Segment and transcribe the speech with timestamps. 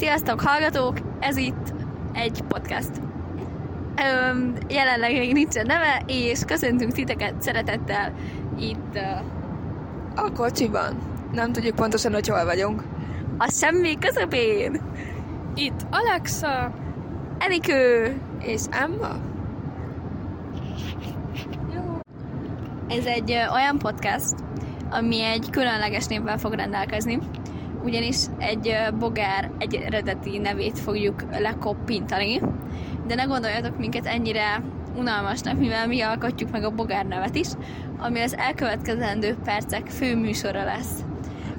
[0.00, 0.98] Sziasztok, hallgatók!
[1.18, 1.74] Ez itt
[2.12, 2.90] egy podcast.
[3.96, 8.12] Öm, jelenleg még nincsen neve, és köszöntünk titeket szeretettel
[8.58, 10.96] itt uh, A kocsiban.
[11.32, 12.82] Nem tudjuk pontosan, hogy hol vagyunk.
[13.38, 14.80] a semmi közepén.
[15.54, 16.74] Itt Alexa,
[17.38, 18.16] Enikő!
[18.38, 19.16] És Emma?
[22.88, 24.34] Ez egy olyan podcast,
[24.90, 27.18] ami egy különleges névvel fog rendelkezni,
[27.82, 32.40] ugyanis egy bogár egy eredeti nevét fogjuk lekoppintani,
[33.06, 34.62] de ne gondoljatok minket ennyire
[34.96, 37.48] unalmasnak, mivel mi alkotjuk meg a bogár nevet is,
[37.98, 41.04] ami az elkövetkezendő percek fő műsora lesz.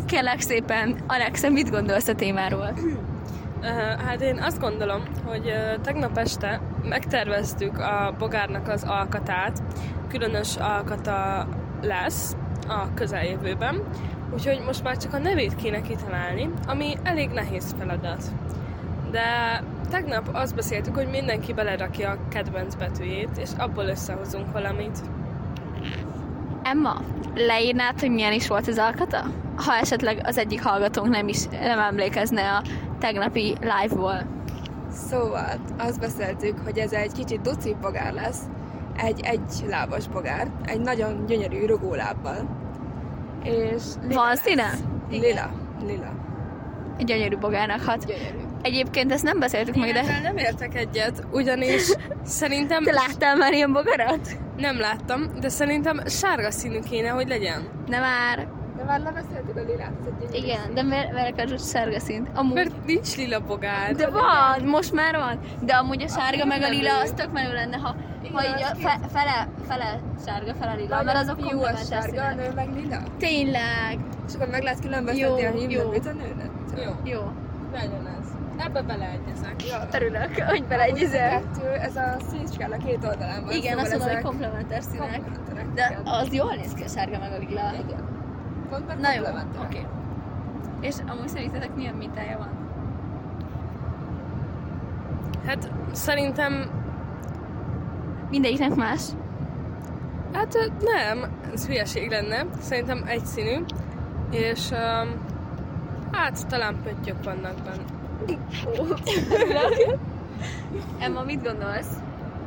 [0.05, 2.73] Kérlek szépen, Alexa, mit gondolsz a témáról?
[4.05, 9.63] Hát én azt gondolom, hogy tegnap este megterveztük a bogárnak az alkatát,
[10.07, 11.47] különös alkata
[11.81, 12.35] lesz
[12.67, 13.83] a közeljövőben,
[14.33, 18.23] úgyhogy most már csak a nevét kéne kitalálni, ami elég nehéz feladat.
[19.11, 24.99] De tegnap azt beszéltük, hogy mindenki belerakja a kedvenc betűjét, és abból összehozunk valamit.
[26.63, 27.01] Emma,
[27.35, 29.25] leírnád, hogy milyen is volt az alkata?
[29.55, 32.63] Ha esetleg az egyik hallgatónk nem is nem emlékezne a
[32.99, 34.39] tegnapi live-ból.
[34.91, 38.39] Szóval azt beszéltük, hogy ez egy kicsit duci bogár lesz.
[38.97, 40.51] Egy egy lábas bogár.
[40.65, 42.60] Egy nagyon gyönyörű rugólábbal.
[43.43, 44.69] És lila Van színe?
[45.09, 45.51] Lila.
[45.85, 46.13] Lila.
[46.97, 48.05] Egy gyönyörű bogárnak hat.
[48.05, 48.37] Gyönyörű.
[48.61, 51.81] Egyébként ezt nem beszéltük meg, de nem értek egyet, ugyanis
[52.23, 54.37] szerintem te láttál már ilyen bogarat?
[54.61, 57.67] nem láttam, de szerintem sárga színű kéne, hogy legyen.
[57.89, 58.47] De már,
[58.81, 62.29] De már lebeszéltük a lilát, ez egy gyönyörű igen, de miért, miért akarod sárga színt?
[62.33, 62.53] Amúgy.
[62.53, 63.95] Mert nincs lila bogár.
[63.95, 65.39] De van, most már van.
[65.61, 67.87] De amúgy a sárga meg a lila, az tök menő lenne, ha,
[68.33, 71.75] ha Igen, így a az fe, fele, fele sárga, fele lila, mert azok fiú a
[71.75, 72.35] sárga, a színek.
[72.35, 72.97] nő meg lila.
[73.17, 73.97] Tényleg.
[74.27, 75.59] És akkor meg lehet különböztetni Jó, a jó.
[75.59, 76.51] hívnőt a nőnet.
[76.85, 77.21] Jó, Jó,
[77.73, 78.27] legyen ez.
[78.65, 79.55] Ebbe beleegyezek.
[79.69, 79.77] Jó.
[79.93, 81.41] örülök, hogy Ez a beleegyezel.
[81.81, 83.53] ez a színskála két oldalán van.
[83.53, 85.21] Igen, azt szóval mondom, hogy komplementer színek.
[85.75, 87.71] De az jól néz ki a sárga meg a lila.
[87.85, 88.19] Igen.
[88.71, 89.23] Pont mert Na jó,
[89.63, 89.85] oké.
[90.79, 92.49] És amúgy szerintetek milyen mintája van?
[95.45, 96.69] Hát szerintem,
[98.29, 99.01] Mindegyiknek más?
[100.33, 102.45] hát nem, ez hülyeség lenne.
[102.59, 103.63] Szerintem egyszínű,
[104.29, 105.09] és um,
[106.11, 107.83] hát talán pöttyök vannak benne.
[111.05, 111.89] Emma, mit gondolsz?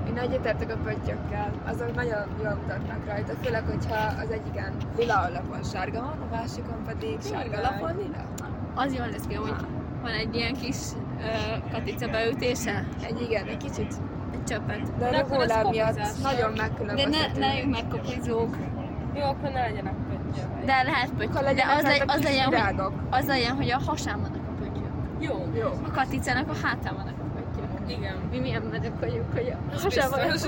[0.09, 5.62] Én egyetértek a pöttyökkel, azok nagyon jól mutatnak rajta, főleg, hogyha az egyiken lila alapon
[5.72, 7.65] sárga van, a másikon pedig sárga Tényleg?
[7.65, 8.25] alapon lila.
[8.75, 9.54] Az jól néz ki, hogy
[10.03, 10.76] van egy ilyen kis
[11.16, 13.94] uh, katica beütése, Egy igen, egy kicsit.
[14.32, 14.97] egy csöppet.
[14.98, 17.38] De a De akkor ez rugóláb miatt nagyon De megkülönböztető.
[17.38, 18.56] ne, ne legyünk megkopizók.
[19.14, 20.64] Jó, akkor ne legyenek pöttyök.
[20.64, 21.34] De lehet pöttyök.
[21.37, 24.93] Akkor De az, legy, az, legyen, hogy, az legyen, hogy a hasán vannak a pöttyök.
[25.19, 25.69] Jó, Jó.
[25.88, 27.24] A katicának a hátán vannak a.
[27.91, 28.15] igen.
[28.31, 30.43] Mi milyen menők vagyunk, hogy a pöttyök.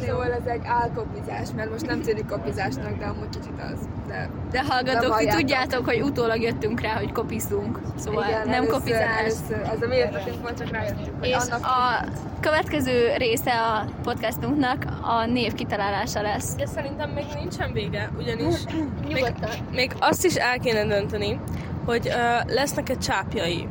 [0.00, 3.78] Szóval ez egy álkopizás, mert most nem tűnik kopizásnak, de amúgy kicsit az.
[4.08, 7.78] De De hallgatók, ti tudjátok, hogy utólag jöttünk rá, hogy kopizzunk.
[7.96, 9.18] Szóval igen, nem először, kopizás.
[9.18, 12.04] Először, az a mi ötletünk volt, csak rájöttünk, És annak a
[12.40, 16.54] következő része a podcastunknak a név kitalálása lesz.
[16.54, 18.54] De szerintem még nincsen vége, ugyanis
[19.08, 19.50] még, Nyugodtan.
[19.72, 21.40] még azt is el kéne dönteni,
[21.84, 23.68] hogy uh, lesznek-e csápjai.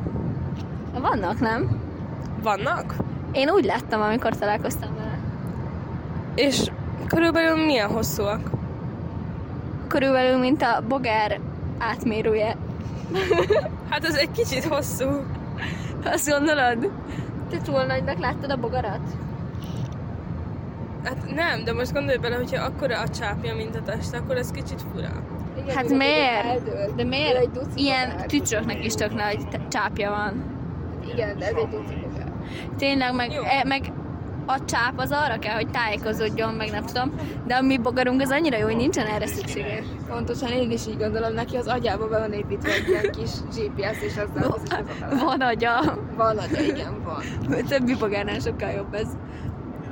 [1.00, 1.81] Vannak, nem?
[2.42, 2.94] Vannak?
[3.32, 5.18] Én úgy láttam, amikor találkoztam vele.
[6.34, 6.62] És
[7.06, 8.40] körülbelül milyen hosszúak?
[9.88, 11.40] Körülbelül, mint a bogár
[11.78, 12.56] átmérője.
[13.88, 15.08] Hát ez egy kicsit hosszú.
[16.04, 16.90] Azt gondolod?
[17.50, 19.00] Te túl nagynak láttad a bogarat?
[21.04, 24.50] Hát nem, de most gondolj bele, hogyha akkora a csápja, mint a teste, akkor ez
[24.50, 25.08] kicsit fura.
[25.62, 26.94] Igen, Hát miért?
[26.94, 27.48] De miért?
[27.74, 30.44] Ilyen tücsöknek is tök nagy csápja van.
[31.12, 32.01] Igen, de ez egy duci.
[32.78, 33.92] Tényleg, meg, e, meg
[34.46, 37.14] a csáp az arra kell, hogy tájékozódjon, meg nem tudom.
[37.46, 39.82] De a mi bogarunk az annyira jó, hogy nincsen erre szüksége.
[40.08, 44.02] Pontosan én is így gondolom, neki az agyába be van építve egy ilyen kis GPS,
[44.02, 45.24] és azzal az is hazatalál.
[45.24, 45.98] Van agya.
[46.16, 47.22] Van agya, igen, van.
[47.68, 49.08] Többi bogárnál sokkal jobb ez.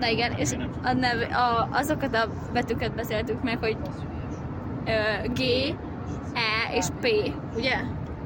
[0.00, 0.50] Na igen, és
[0.82, 3.76] a neve, a, azokat a betűket beszéltük meg, hogy
[4.85, 5.41] ö, G,
[6.35, 7.06] E és P,
[7.56, 7.76] ugye?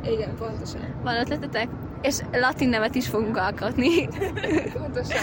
[0.03, 0.81] Igen, pontosan.
[1.03, 1.69] Van ötletetek?
[2.05, 4.07] És latin nevet is fogunk alkotni.
[4.79, 5.23] Pontosan.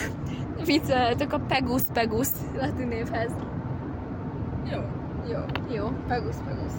[0.66, 2.28] Viccelhetek a Pegus Pegus
[2.60, 3.32] latin névhez.
[4.72, 4.80] Jó.
[5.32, 5.40] Jó.
[5.76, 5.88] Jó.
[6.08, 6.72] Pegus, Pegus.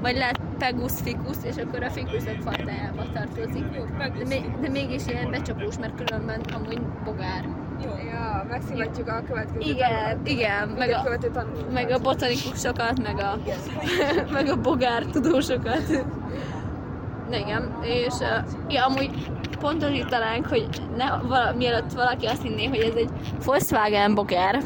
[0.00, 3.64] Vagy lehet Pegus Ficus, és akkor a Ficusok fajtájába tartozik.
[3.76, 4.28] Jó, De, Pegus
[4.60, 7.44] de mégis ilyen becsapós, mert különben amúgy bogár.
[7.84, 7.90] Jó.
[8.12, 10.28] Ja, megszivatjuk a következő Igen, tanulót.
[10.28, 11.72] igen, meg a a, követő tanulót.
[11.72, 13.38] meg a botanikusokat, meg a,
[14.36, 15.82] meg a bogár tudósokat.
[17.30, 19.30] Igen, és uh, ja, amúgy
[19.60, 23.10] pontosítanánk, hogy ne, vala, mielőtt valaki azt hinné, hogy ez egy
[23.44, 24.62] Volkswagen bogár,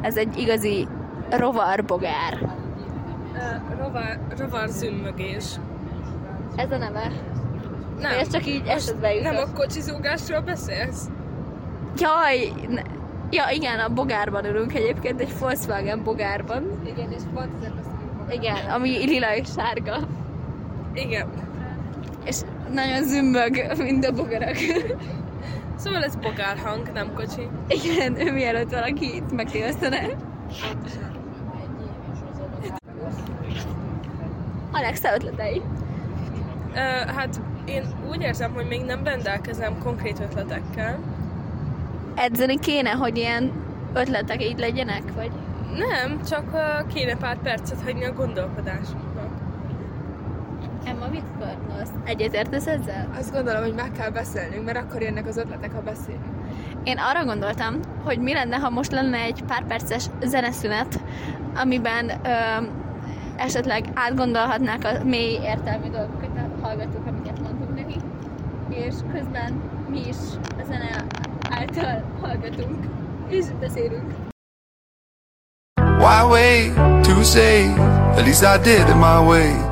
[0.00, 0.88] ez egy igazi
[1.30, 2.56] rovar bogár.
[3.32, 5.44] Uh, rovar, rovar zümmögés.
[6.56, 7.12] Ez a neve.
[8.00, 9.32] Nem, ez csak így esetbe jutott?
[9.32, 11.08] nem a kocsizógásról beszélsz?
[11.96, 12.52] Jaj!
[12.68, 12.82] Ne.
[13.30, 16.80] Ja, igen, a bogárban ülünk egyébként, egy Volkswagen bogárban.
[16.84, 17.92] Igen, és pont magáról.
[18.30, 19.98] Igen, ami lila és sárga.
[20.92, 21.28] Igen.
[22.24, 22.36] És
[22.72, 24.56] nagyon zümmög, mint a bogarak.
[25.76, 27.48] Szóval ez bogárhang, nem kocsi.
[27.68, 30.08] Igen, ő mielőtt valaki itt megtévesztene.
[34.72, 35.62] Alex, te ötletei?
[36.70, 40.98] Uh, hát én úgy érzem, hogy még nem rendelkezem konkrét ötletekkel.
[42.14, 43.52] Edzeni kéne, hogy ilyen
[43.94, 45.30] ötletek így legyenek, vagy?
[45.76, 46.44] Nem, csak
[46.94, 49.11] kéne pár percet hagyni a gondolkodásunknak.
[50.84, 51.90] Emma, mit gondolsz?
[52.04, 53.08] Egyetértesz ezzel?
[53.18, 56.24] Azt gondolom, hogy meg kell beszélnünk, mert akkor jönnek az ötletek, ha beszélünk.
[56.84, 61.00] Én arra gondoltam, hogy mi lenne, ha most lenne egy pár perces zeneszünet,
[61.54, 62.64] amiben ö,
[63.36, 67.96] esetleg átgondolhatnák a mély értelmi dolgokat a hallgatók, amiket mondtunk neki,
[68.68, 70.16] és közben mi is
[70.58, 71.04] a zene
[71.50, 72.84] által hallgatunk,
[73.28, 74.12] és beszélünk.
[75.98, 77.68] Why wait to say?
[78.16, 79.71] At least I did it my way.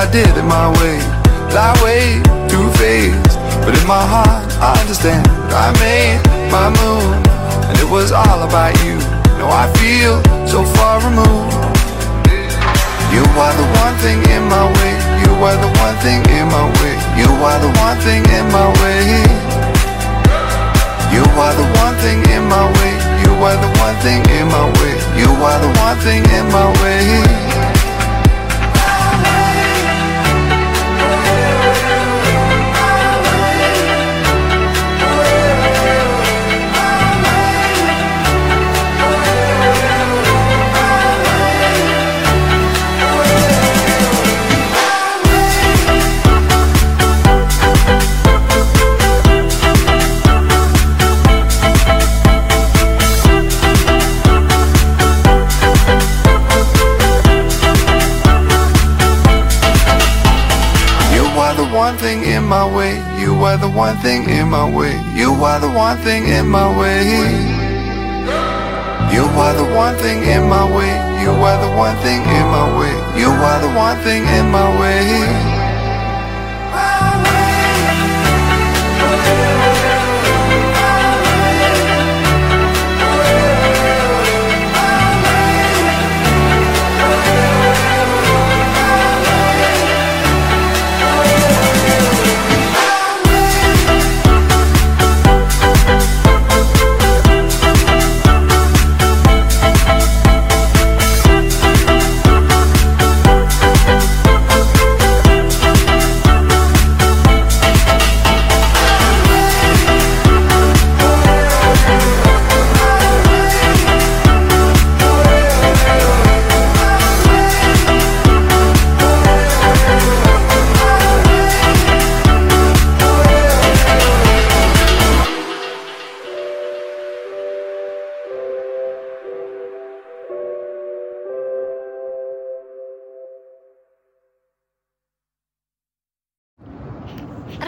[0.00, 0.96] I did it my way.
[1.52, 5.28] Lie way too faced, but in my heart I understand.
[5.52, 7.20] I made my move,
[7.68, 8.96] and it was all about you.
[9.36, 10.16] Now I feel
[10.48, 11.52] so far removed.
[13.12, 14.96] You are the one thing in my way.
[15.20, 16.96] You are the one thing in my way.
[17.20, 19.04] You are the one thing in my way.
[21.12, 22.94] You are the one thing in my way.
[23.20, 24.96] You are the one thing in my way.
[25.20, 27.49] You are the one thing in my way.
[61.50, 62.94] Are the one thing in my way.
[63.18, 64.92] You are the one thing in my way.
[65.16, 67.02] You are the one thing in my way.
[69.12, 70.92] You are the one thing in my way.
[71.22, 72.94] You are the one thing in my way.
[73.20, 75.60] You are the one thing in my way.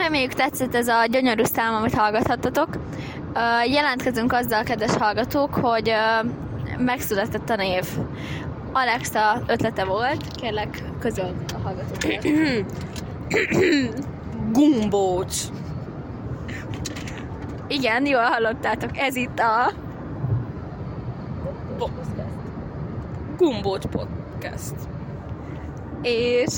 [0.02, 2.68] Reméljük tetszett ez a gyönyörű szám, amit hallgathattatok.
[3.66, 5.92] Jelentkezünk azzal, kedves hallgatók, hogy
[6.78, 7.84] megszületett a név.
[8.72, 12.26] Alexa ötlete volt, kérlek közöld a hallgatókat.
[14.52, 15.36] Gumbócs.
[17.68, 19.72] Igen, jól hallottátok, ez itt a...
[21.78, 21.90] Bo-
[23.90, 24.74] podcast.
[26.02, 26.56] És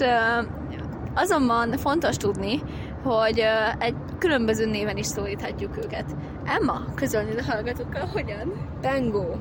[1.14, 2.62] azonban fontos tudni,
[3.04, 3.44] hogy
[3.78, 6.04] egy különböző néven is szólíthatjuk őket.
[6.44, 8.52] Emma, közölni a hallgatókkal, hogyan?
[8.80, 9.36] Pengó.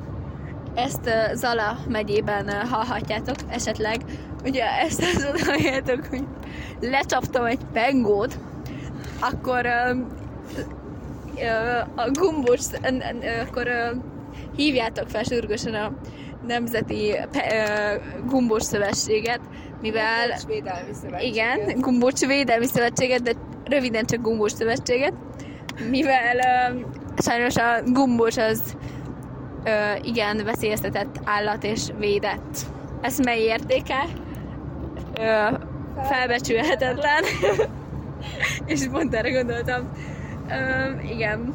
[0.76, 4.02] Ezt Zala megyében hallhatjátok, esetleg
[4.44, 6.24] ugye ezt azon halljátok, hogy
[6.80, 8.38] lecsaptam egy pengót,
[9.20, 9.66] akkor
[11.96, 12.62] a gumbos,
[13.48, 13.68] akkor
[14.56, 15.92] hívjátok fel sürgősen a
[16.48, 17.16] Nemzeti
[18.26, 19.40] Gumbos Szövetséget,
[19.82, 21.30] mivel Bocs, Védelmi Szövetség.
[21.30, 23.32] igen, Gumbócs Védelmi Szövetséget, de
[23.66, 25.14] röviden csak Gumbós Szövetséget,
[25.90, 26.80] mivel ö,
[27.18, 28.78] sajnos a gumbós az
[29.64, 29.70] ö,
[30.02, 32.58] igen veszélyeztetett állat és védett.
[33.02, 34.08] Ez mely értéke?
[35.20, 35.56] Ö,
[36.04, 37.24] felbecsülhetetlen.
[38.66, 39.92] és pont erre gondoltam.
[40.50, 41.52] Ö, igen.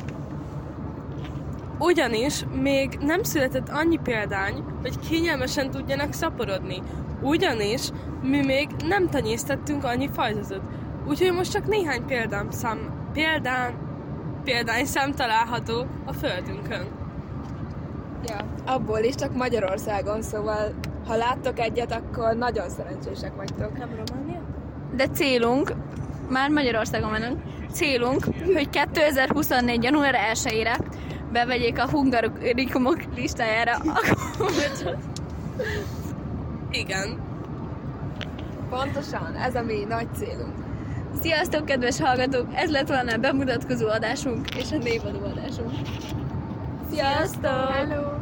[1.78, 6.82] Ugyanis még nem született annyi példány, hogy kényelmesen tudjanak szaporodni.
[7.22, 7.88] Ugyanis
[8.22, 10.60] mi még nem tenyésztettünk annyi fajzatot.
[11.08, 13.74] Úgyhogy most csak néhány példám szám, példán,
[14.44, 16.86] példány szám található a földünkön.
[18.26, 18.36] Ja,
[18.66, 20.74] abból is csak Magyarországon, szóval
[21.06, 23.78] ha láttok egyet, akkor nagyon szerencsések vagytok.
[23.78, 24.40] Nem Románia?
[24.96, 25.72] De célunk,
[26.28, 28.24] már Magyarországon menünk, célunk,
[28.54, 29.82] hogy 2024.
[29.82, 30.78] január 1-ére
[31.32, 34.16] bevegyék a hungarikumok listájára a.
[36.70, 37.26] Igen.
[38.70, 40.67] Pontosan, ez a mi nagy célunk.
[41.22, 42.46] Sziasztok, kedves hallgatók!
[42.54, 45.70] Ez lett volna a bemutatkozó adásunk és a névadó adásunk.
[46.90, 47.70] Sziasztok!
[47.70, 48.17] Hello!